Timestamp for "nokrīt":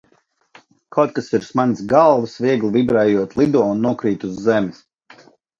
3.89-4.27